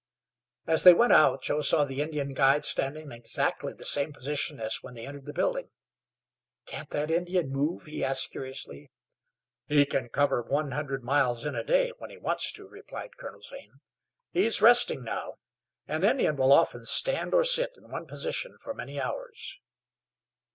As 0.65 0.81
they 0.83 0.95
went 0.95 1.13
out 1.13 1.43
Joe 1.43 1.61
saw 1.61 1.83
the 1.85 2.01
Indian 2.01 2.33
guide 2.33 2.65
standing 2.65 3.03
in 3.03 3.11
exactly 3.11 3.71
the 3.71 3.85
same 3.85 4.11
position 4.11 4.59
as 4.59 4.81
when 4.81 4.95
they 4.95 5.05
entered 5.05 5.25
the 5.27 5.31
building. 5.31 5.69
"Can't 6.65 6.89
that 6.89 7.11
Indian 7.11 7.51
move?" 7.51 7.85
he 7.85 8.03
asked 8.03 8.31
curiously. 8.31 8.89
"He 9.67 9.85
can 9.85 10.09
cover 10.09 10.41
one 10.41 10.71
hundred 10.71 11.03
miles 11.03 11.45
in 11.45 11.53
a 11.53 11.63
day, 11.63 11.91
when 11.99 12.09
he 12.09 12.17
wants 12.17 12.51
to," 12.53 12.67
replied 12.67 13.17
Colonel 13.17 13.41
Zane. 13.41 13.79
"He 14.31 14.43
is 14.43 14.59
resting 14.59 15.03
now. 15.03 15.35
An 15.87 16.03
Indian 16.03 16.35
will 16.35 16.51
often 16.51 16.83
stand 16.85 17.35
or 17.35 17.43
sit 17.43 17.77
in 17.77 17.91
one 17.91 18.07
position 18.07 18.57
for 18.59 18.73
many 18.73 18.99
hours." 18.99 19.59